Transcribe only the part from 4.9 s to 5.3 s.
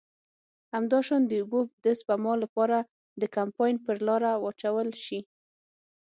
شي.